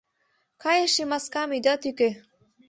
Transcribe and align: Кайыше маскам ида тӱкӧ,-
Кайыше 0.61 1.03
маскам 1.11 1.49
ида 1.57 1.73
тӱкӧ,- 1.81 2.09